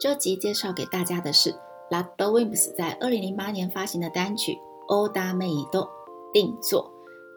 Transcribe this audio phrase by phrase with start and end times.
[0.00, 1.52] 这集介绍给大家的是
[1.90, 4.56] Lad o w i r s 在二零零八年发行的单曲
[5.12, 5.88] 《Oda Meido
[6.32, 6.92] 定做》。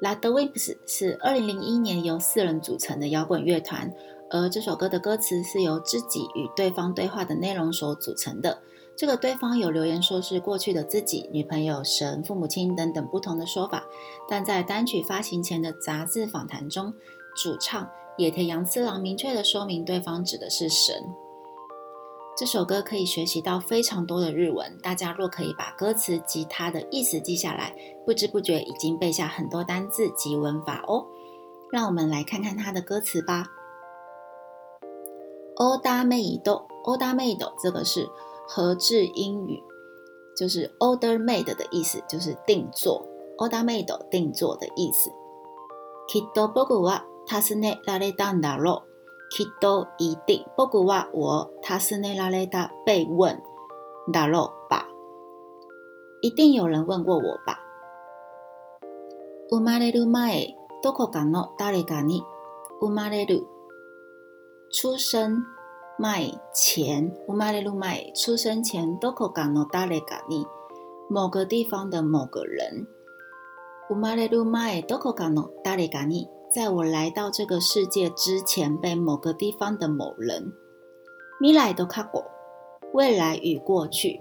[0.07, 3.91] Lad o w i r s 是二零零一年由四人组成的摇滚乐团，
[4.29, 8.59] 而这首歌的歌词是由自己与对方对话的内容所组成的。
[8.95, 13.83] 这个对方有留言说是过去的自己、女朋友、神、父母亲等等不同的说法，
[14.29, 16.93] 但在单曲发行前的杂志访谈中，
[17.35, 20.95] 主唱野田洋次郎明确的说明对方指的是神。
[22.41, 27.71] 这首歌可以学习到非常多的日文，大家若可以把歌词及它的意思记下来，
[28.03, 31.05] 不知不觉已经背下很多单字及文法哦。
[31.71, 33.45] 让我们来看看它的歌词吧。
[35.57, 38.09] オーダーメイド、オーダーメイド，这个是
[38.47, 39.61] 合制英语，
[40.35, 43.05] 就是 order made 的意思，就是定做。
[43.37, 45.11] オーダーメイド定做的意思。
[46.11, 48.90] けど僕は助けられたんだろう。
[49.33, 53.41] きっと一定，不过话我，他是内拉雷达被问，
[54.11, 54.85] 大肉吧，
[56.21, 57.57] 一定有人问过我吧。
[59.49, 62.21] 生まれる前、どこかの誰かに
[62.81, 63.43] 生まれる、
[64.69, 65.29] 出生
[65.97, 68.11] 前、生まれる前、
[69.01, 70.45] どこかの誰かに，
[71.09, 72.85] 某个地方的某个人。
[73.87, 76.27] 生まれる前、どこかの誰かに。
[76.53, 80.51] 在我来到这个世界之前，被某个地方的某人，
[81.39, 82.25] 未来都看过，
[82.91, 84.19] 未来与过去，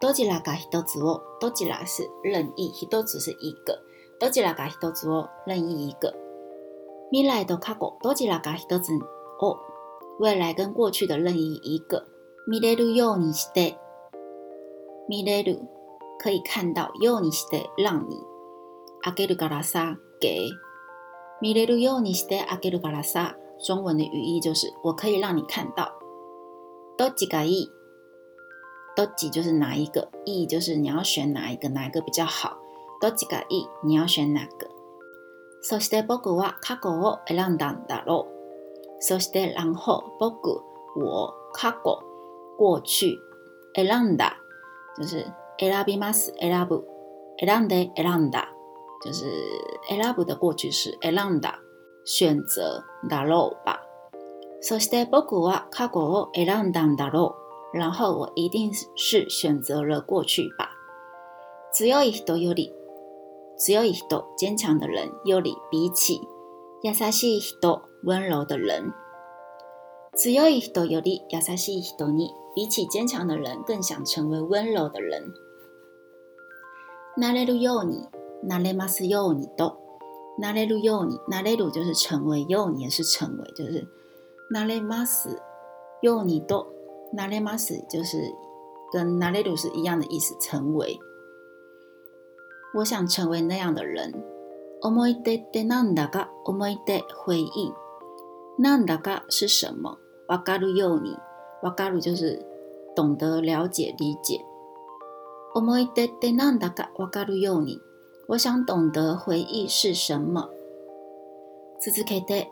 [0.00, 3.82] 多吉拉加一朵子哦，多吉拉是任意，一朵只是一个，
[4.20, 6.14] 多吉拉加一朵子哦，任意一个，
[7.12, 8.92] 未来都看过，多吉拉加一朵子
[9.40, 9.58] 哦，
[10.20, 12.06] 未来跟过去的任意一个，
[12.46, 13.76] 米勒鲁哟尼西得，
[15.08, 15.66] 米勒鲁
[16.20, 18.14] 可以看到哟尼西得让你，
[19.02, 20.38] 阿给鲁嘎拉沙给。
[21.42, 25.90] 見えるようにしてあげるからさ，中文的语义就是我可以让你看到。
[26.96, 27.68] どっちがいい？
[28.96, 32.58] どっち就是哪一个，いい就是你要选哪一个，哪一个比较好？
[33.00, 33.68] どっちがいい？
[33.84, 34.68] 你要选哪个？
[35.62, 36.90] そして僕は過去
[37.26, 38.28] 選んだろ。
[39.00, 40.60] そして然后，僕
[40.94, 41.34] 我
[42.56, 43.18] 过去，
[43.74, 44.36] 選んだ
[44.96, 45.26] 就是
[45.58, 46.84] 選びます、選ぶ、
[47.40, 48.48] 選んで、選んだ。
[49.02, 49.24] 就是
[49.90, 51.54] elab 的过去式 elanda，
[52.04, 53.80] 选择 daro 吧。
[54.62, 57.34] そして僕は過去を elanda daro。
[57.74, 60.68] 然后我一定是选择了过去吧。
[61.72, 62.70] 強い人より
[63.56, 66.20] 強い人、坚强的人，より、比起、
[66.82, 68.92] 優しい人、温柔的人。
[70.14, 75.32] 強い人より優しい人に、比起坚强的人更想成为温柔的人。
[77.16, 78.06] マレルヨニ。
[78.44, 79.48] ナレマス幼年、
[80.36, 83.86] ナレル幼年、ナレル就是成为幼年，是成为，就是
[84.50, 85.38] ナレマス
[86.02, 86.42] 幼年、
[87.14, 88.20] ナレマス就是
[88.92, 90.98] 跟ナレル是一样的意思，成为。
[92.78, 94.10] 我想成为那样的人。
[94.84, 97.72] 思い出でなんだか思い出回忆，
[98.58, 99.98] なんだか是什么？
[100.26, 101.16] わかるように、
[101.62, 102.44] わかる就是
[102.96, 104.40] 懂得、了解、理解。
[105.54, 107.80] 思い出でなんだかわかるように。
[108.28, 110.48] 我想懂得回忆是什么。
[111.80, 112.46] 次次开得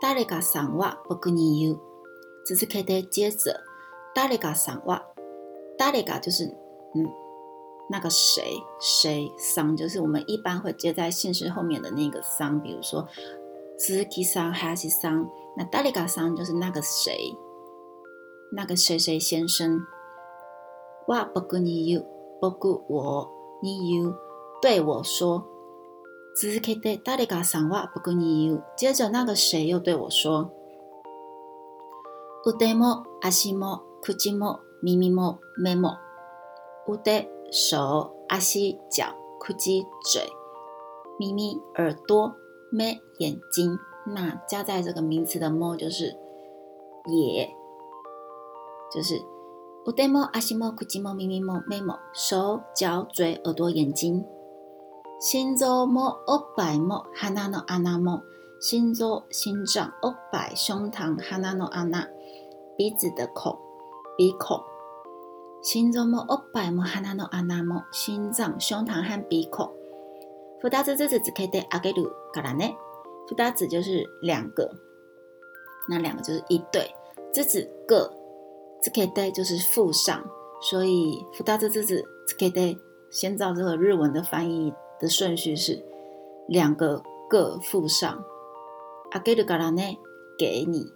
[0.00, 1.76] 达里嘎桑娃不跟你有，
[2.44, 3.58] 次次开接着
[4.14, 5.02] 达里嘎桑娃。
[5.76, 6.44] 达里嘎就是
[6.94, 7.06] 嗯
[7.90, 8.42] 那个谁
[8.80, 13.06] 谁桑，就是我们一般会接在姓氏后面的那个桑，比如说
[13.78, 15.28] 斯基桑、海西桑。
[15.56, 17.34] 那达里嘎桑就是那个谁，
[18.52, 19.80] 那个谁谁先生。
[21.08, 22.04] 我不 o 你有，
[22.40, 23.30] 不过我
[23.62, 24.12] 你 you，
[24.60, 25.44] 对我说
[26.34, 30.50] ：“自けて誰が三話不更に言う。”接着那个谁又对我说
[32.60, 35.98] ：“腕モ、足モ、口モ、耳モ、目モ。
[36.86, 37.76] 腕、手、
[38.30, 40.22] 足、脚、口、嘴、
[41.18, 42.32] 耳、耳、朵、
[42.70, 43.78] 目、眼睛。
[44.06, 46.14] 那加在这个名词的モ就是
[47.10, 47.50] 也，
[48.94, 49.20] 就是
[49.84, 51.98] 腕モ、足モ、口モ、耳モ、目モ。
[52.14, 54.24] 手、脚、嘴、耳朵、眼睛。”
[55.18, 58.22] 心臓もおっぱいも鼻の穴も
[58.60, 62.00] 心臓、心脏、おっぱい、胸膛、鼻の穴、
[62.76, 63.58] 鼻子的孔、
[64.18, 64.62] 鼻孔。
[65.62, 69.72] 心臓もおっぱいも鼻の穴も心臓、胸膛和鼻孔。
[70.62, 72.76] 二つずつつけてあげるからね。
[73.28, 74.70] 二つ就是两个，
[75.88, 76.92] 那两个就是一对。
[77.32, 78.12] 这子个
[78.82, 80.22] つけて就是附上，
[80.60, 82.78] 所以二つずつつけて，
[83.10, 85.82] 先照这个日文的翻译的顺序是
[86.48, 88.24] 两个各附上，
[89.12, 89.98] あげるからね，
[90.38, 90.86] 给你。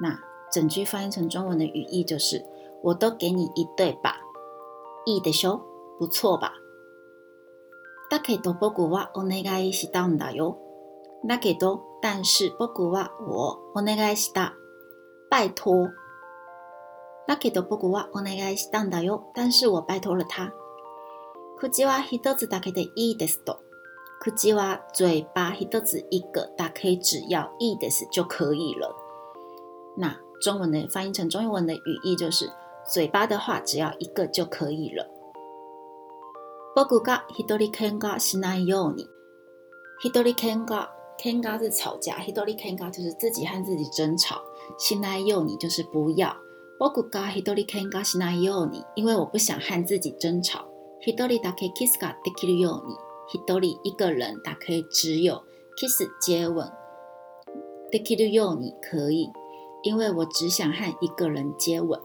[0.00, 0.18] 那
[0.52, 2.44] 整句翻译成中文的语义就是：
[2.82, 4.18] 我都给你一对吧，
[5.06, 5.60] いいでしょう，
[5.98, 6.52] 不错吧。
[8.10, 10.56] だけど僕はお願いしたんだよ。
[11.26, 14.54] だけど但是僕は我お願いした，
[15.30, 15.88] 拜托。
[17.26, 20.52] だけど僕はお願いしたんだよ，但是我拜托了他。
[21.58, 23.56] 口吉哇，一つだ打开いいですと。
[24.20, 28.94] 口吉哇，嘴巴一つ一个打开，只要い的是就可以了。
[29.96, 32.52] 那中文的翻译成中英文的语义就是：
[32.86, 35.06] 嘴巴的话，只要一个就可以了。
[36.74, 39.06] 僕が一人喧嘩しないよう你，
[40.02, 40.86] 一人喧嘩，
[41.18, 44.42] 喧嘩是吵架，一人喧嘩就是自己和自己争吵。
[44.78, 46.36] 是奈又你就是不要。
[46.80, 50.66] 我估计他多的尴尬是奈又你，因为我不想和自己争吵。
[51.00, 52.96] 一人だけキスができるように、
[53.28, 55.42] 一人一个人，だけ只有，
[55.76, 56.70] キス接吻，
[57.92, 59.28] できるように可以，
[59.82, 62.00] 因为我只想和一个人接吻。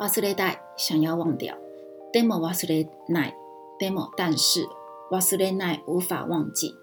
[0.00, 1.54] 忘れたい、想要忘掉。
[2.12, 3.34] でも忘れない、
[3.80, 4.66] でも但是，
[5.10, 6.74] 忘れない无法忘记。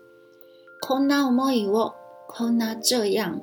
[0.82, 1.94] こんな思いを、
[2.30, 3.42] こんな这样，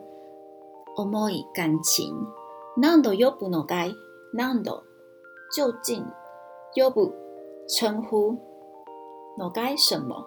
[0.96, 2.10] 思い感情。
[2.78, 3.94] 何度よぶのかい、
[4.32, 4.82] 何度，
[5.54, 6.02] 究竟。
[6.74, 7.12] 又不
[7.66, 8.36] 称呼，
[9.36, 10.26] 不该什么？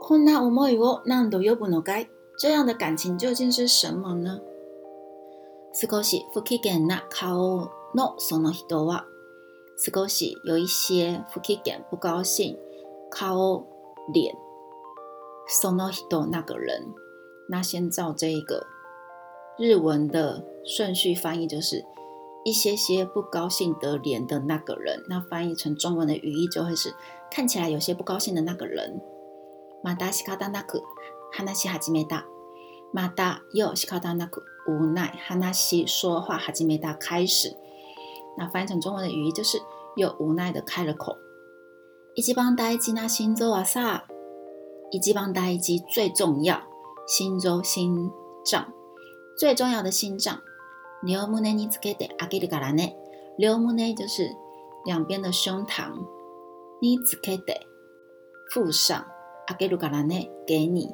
[0.00, 2.06] 困んな思いを何度、又不、不该
[2.38, 4.40] 这样的感情究竟是什么呢
[5.72, 9.04] ？sono h i 機 o な顔のその人は、
[9.76, 12.58] 少し有一些 g 機 n 不高兴
[13.12, 13.62] ，kao
[14.12, 16.86] 脸，i の o 那个人，
[17.48, 18.66] 那先照这个
[19.56, 21.84] 日文的顺序翻译就是。
[22.44, 26.94] 一些些不高兴的脸的那个人，那翻译成中文的语义就会是
[27.30, 29.00] 看起来有些不高兴的那个人。
[29.82, 30.82] 马达西卡达那克，
[31.32, 32.24] 哈纳西哈始梅达，
[32.92, 37.56] 马达又西卡达那克无奈，哈纳西说话哈始梅达开始。
[38.36, 39.58] 那翻译成中文的语义就是
[39.96, 41.16] 又无奈的开了口。
[42.14, 44.04] 一级帮带一季那星周瓦萨，
[44.90, 46.62] 一级帮带一季最重要，
[47.06, 48.10] 心周心
[48.44, 48.72] 脏
[49.36, 50.40] 最重要的心脏。
[51.02, 51.52] 六木呢？
[51.54, 52.82] 你只给得阿给鲁卡拉呢？
[53.36, 54.28] 六木呢就是
[54.84, 55.92] 两边的胸膛，
[56.80, 57.54] 你只给得
[58.52, 59.04] 附上
[59.46, 60.28] 阿给鲁卡拉呢？
[60.44, 60.92] 给你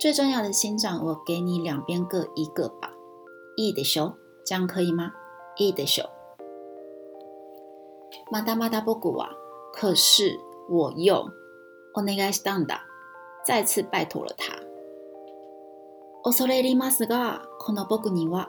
[0.00, 2.92] 最重要的心脏，我给你两边各一个吧。
[3.58, 4.14] いいでしょう，
[4.46, 5.10] 这样可以吗？
[5.58, 6.08] いいでしょう。
[8.32, 9.28] まだまだ僕は、
[9.74, 10.38] 可是
[10.70, 11.28] 我用
[11.94, 12.80] お願いしたんだ。
[13.44, 14.56] 再次拜托了他。
[16.22, 18.48] 恐れ入りますが、この僕には。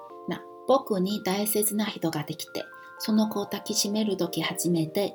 [0.71, 2.63] 僕に大切な人ができて、
[2.99, 5.13] その子を抱きしめる時初めて。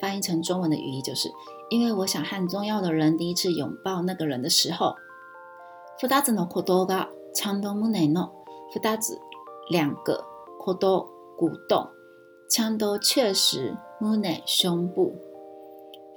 [0.00, 1.28] 翻译成中文的语义就是：
[1.70, 4.94] 因为我想和重要的人第一次拥抱那个人的时候，
[6.02, 8.30] 二つのことがちゃんと胸の
[8.74, 9.18] 二つ
[9.70, 10.22] 两个
[10.60, 11.06] こと
[11.38, 11.88] 鼓动，
[12.50, 14.18] ちゃんと确实胸
[14.52, 15.10] 胸部。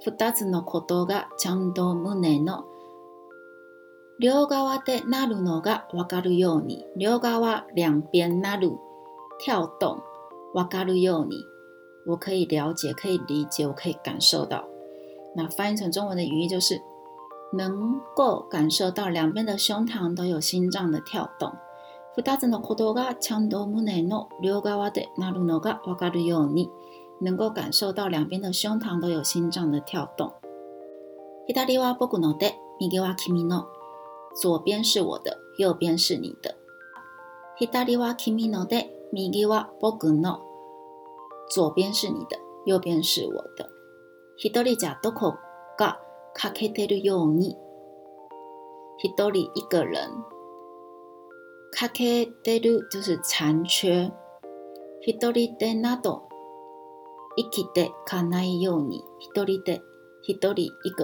[0.04, 2.66] 二つのことがちゃんと胸の
[4.22, 8.70] 両側でなるのがわかるように、両側两边邊る
[9.44, 10.00] 跳动。
[10.54, 11.34] 分かるように，
[12.06, 14.64] 我可以了解，可以理解，我可以感受到。
[15.34, 16.80] 那翻译成中文的语义就是，
[17.58, 21.50] 能够感受到两边的胸膛都有心脏的跳动。
[22.16, 26.68] 二つの鼓動がちゃんと胸の両側で鳴るのが分かるように，
[27.22, 30.32] 能够感受到两边的胸膛都有心脏的跳動。
[31.48, 33.64] 左は僕ので、右は君の。
[34.34, 36.56] 左边是我的，右边是你的。
[41.48, 43.70] 左边是你的，右边是我的。
[49.52, 50.10] 一个人，
[52.90, 54.10] 就是残缺。
[55.04, 55.32] 一个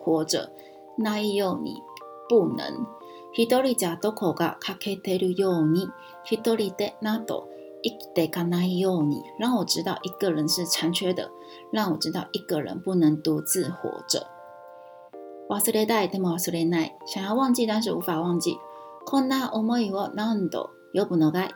[0.00, 0.52] 活着。
[0.98, 1.82] ないように
[2.28, 2.86] 不能
[3.32, 5.88] 一人じゃどこが欠けてるように
[6.24, 7.48] 一人でなど
[7.82, 11.30] 生きていかないように让我知道一个人是残缺的
[11.72, 14.26] 让我知道一个人不能独自活着
[15.48, 18.56] 忘れたいでも忘れない想要忘记但是无法忘记
[19.06, 21.50] こんな思いを何度呼ぶのがい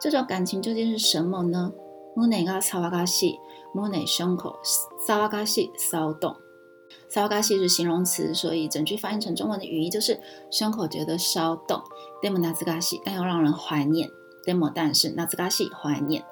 [0.00, 1.72] 这种感情究竟是什么呢
[2.16, 3.38] 胸が騒がしい
[3.74, 4.54] 胸胸口
[5.08, 6.41] 騒がしい騒動
[7.08, 10.18] 烧咖西是形容词，所以整句翻译成中文的语义就是
[10.50, 11.82] 胸口觉得烧动，
[12.22, 12.34] 但
[13.16, 14.08] 又让人怀念。
[14.44, 16.24] 但但是，那兹咖 i 怀念。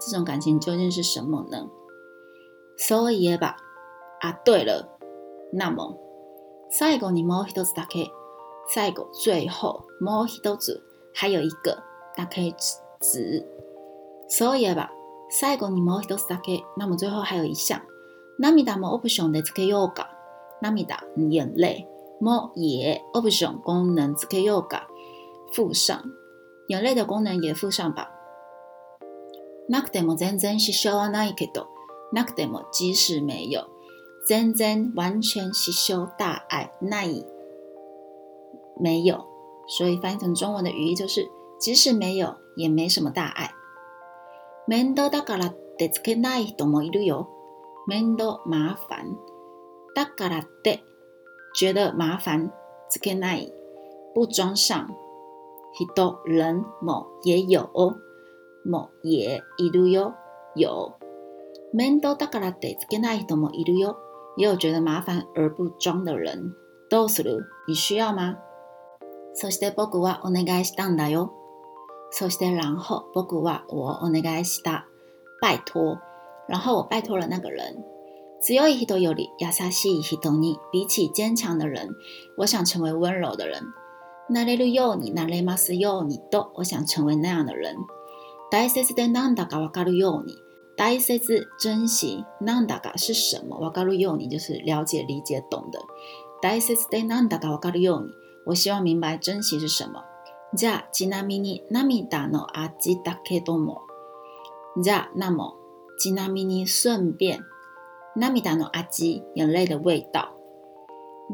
[0.00, 1.66] 这种感情究竟是什么呢？
[2.76, 3.56] 所以吧，
[4.20, 4.96] 啊，对了，
[5.52, 5.96] 那么，
[6.70, 7.98] 赛个你莫希多子打开，
[8.72, 10.80] 赛个最后莫希多子，
[11.14, 11.82] 还有一个
[12.16, 13.46] 打开子子，
[14.30, 14.90] 所以吧。
[15.30, 17.80] 最後にも一つだけ、那么最后还有一项、
[18.36, 20.10] 涙もオプションでつけようか、
[20.60, 21.86] 涙、眼泪
[22.20, 24.88] も也、オプション功能つけようか、
[25.54, 26.00] 附上，
[26.68, 28.08] 眼泪的功能也附上吧。
[29.68, 31.68] なくても全然失笑はないけど、
[32.12, 33.68] なくても即使没有、
[34.26, 37.24] 全然完全失笑大碍ない、
[38.80, 39.24] 没有，
[39.68, 41.28] 所以翻译成中文的语义就是，
[41.60, 43.52] 即使没有，也没什么大碍。
[44.68, 47.28] 面倒だからってつけない人もいるよ。
[47.86, 49.16] 面倒麻烦。
[49.96, 50.82] だからって、
[51.54, 52.52] 觉得麻烦
[52.90, 53.50] つけない。
[54.14, 54.86] 不装上。
[55.72, 57.68] 人、人も也有。
[58.66, 60.14] も也いるよ。
[60.56, 60.68] 有。
[61.72, 63.96] 面倒だからってつけない人もいるよ。
[64.36, 66.54] 也有觉得麻烦而不装的人。
[66.90, 68.36] どうする你需要吗
[69.32, 71.39] そして僕はお願いしたんだよ。
[72.10, 74.86] そして、然后、僕は、我お願いした、
[75.40, 75.98] 拜托。
[76.48, 77.84] 然后我拜托了那个人。
[78.42, 81.90] 強い一人より優しい一人に、比起坚强的人，
[82.38, 83.62] 我想成为温柔的人。
[84.28, 87.76] ナレルヨニ、ナレマスヨニ、都我想成为那样的人。
[88.50, 90.34] 大切ななんだかはかるヨニ、
[90.76, 93.58] 大切な真なんだか是什么？
[93.60, 95.78] 分かるヨニ就是了解、理解、懂的。
[96.42, 98.08] 大切ななんだかはかるヨニ、
[98.46, 100.06] 我希望明白真心是什么。
[100.52, 103.82] じゃあちなみに涙の味だけども。
[104.76, 105.54] じゃあなも
[105.98, 107.40] ちなみに顺便
[108.16, 110.28] 涙の味眼泪的味道。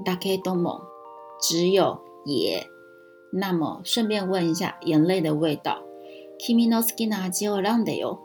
[0.05, 0.83] だけども
[1.41, 2.67] 只有也。
[3.33, 5.83] 那么顺便问一下眼泪的味道。
[6.39, 8.21] 君の好きな味を選んでよ。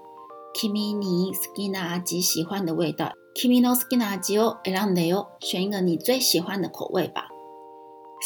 [0.53, 3.13] 君に好きな味喜欢的味道。
[3.33, 5.29] 君の好きな味を選んでよ。
[5.39, 7.29] 选一个你最喜欢的口味吧。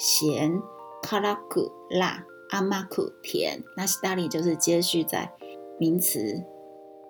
[0.00, 0.60] 甜
[1.48, 3.62] く辣的，甜。
[3.76, 5.30] 那“したり”就是接续在
[5.78, 6.42] 名词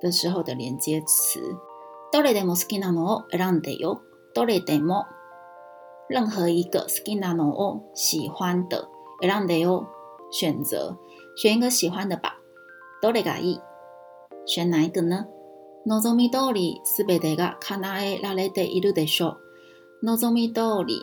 [0.01, 1.41] 的时候的连接词。
[2.13, 4.01] 多雷德莫斯基纳诺，埃兰德哟，
[4.35, 5.07] 多雷德莫。
[6.09, 8.89] 任何一个斯基纳诺喜欢的，
[9.23, 9.87] 埃兰德哟，
[10.33, 10.97] 选择
[11.37, 12.39] 选一个喜欢的吧。
[13.01, 13.61] 多雷嘎伊，
[14.47, 15.27] 选哪一个呢？
[16.15, 19.37] み通り、すべてが叶え那れている一路的う。
[20.03, 21.01] 望み通り、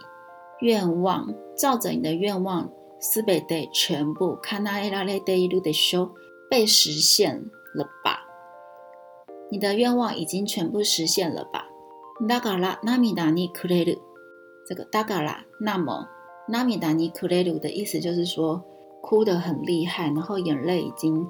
[0.62, 2.69] 愿望，照着你的愿望
[3.00, 6.12] すべて全部看那的，拉累的，一路的修
[6.50, 7.36] 被实现
[7.75, 8.25] 了吧？
[9.50, 11.65] 你的愿望已经全部实现了吧？
[12.27, 13.67] 拉嘎拉那米达尼哭
[14.67, 16.07] 这个拉嘎拉，那么
[16.48, 18.63] 那米达尼哭的意思就是说
[19.01, 21.27] 哭得很厉害，然后眼泪已经。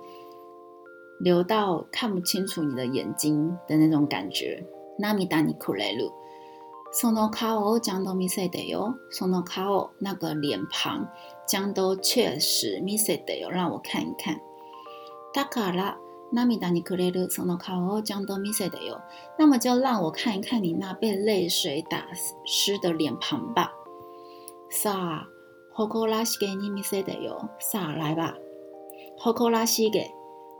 [1.19, 4.63] 流到看不清楚你的眼睛的那种感觉
[4.99, 6.11] 纳米达尼库雷卢
[6.91, 9.65] 送到卡欧江东米塞得哟送到卡
[9.99, 11.07] 那个脸庞
[11.47, 14.39] 江东确实米塞得哟让我看一看
[15.33, 15.97] 打卡啦
[16.31, 19.01] 纳米达尼库雷卢送到卡欧江东米塞得哟
[19.39, 22.05] 那么就让我看一看你那被泪水打
[22.45, 23.71] 湿的脸庞吧
[24.69, 25.27] 萨
[25.75, 28.35] oko lasagna yi 来吧
[29.23, 29.57] oko l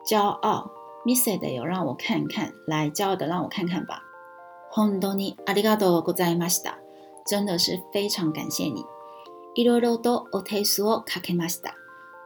[0.07, 0.71] 骄傲
[1.03, 4.01] m i s s 有让我看看，来骄傲的让我看看吧。
[4.73, 6.75] 本当にありがとうございました。
[7.29, 8.85] 真的是非常感谢你。
[9.55, 11.73] いろいろとお手数をかけました。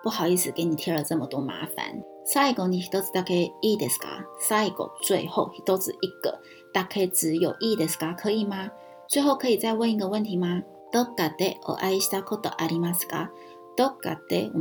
[0.04, 2.00] 不好意思给你添了这么多麻烦。
[2.24, 4.24] 最後一つだけいいですか？
[4.40, 6.40] 最後最后一つ一个，
[6.72, 8.14] 大概只有いいですか？
[8.16, 8.70] 可以吗？
[9.08, 10.62] 最后可以再问一个问题吗？
[10.94, 13.32] どこでお会いしたことありますか？
[13.76, 14.52] どこで、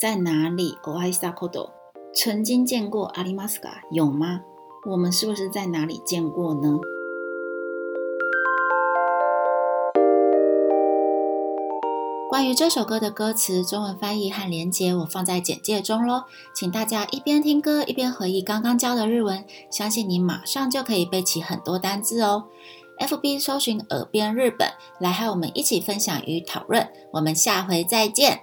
[0.00, 1.74] 在哪里お会いしたこと
[2.16, 4.40] 曾经见过阿里马斯卡有吗？
[4.86, 6.78] 我们是不是在哪里见过呢？
[12.30, 16.22] 关于这首歌的歌词、中文翻译和连接，我放在简介中喽。
[16.54, 22.44] 请大家一边听歌一边回忆刚刚教的日文，相信你马上就可以背起很多单字哦。
[23.00, 24.68] FB 搜寻“耳边日本”
[25.00, 26.88] 来，和我们一起分享与讨论。
[27.14, 28.42] 我们下回再见。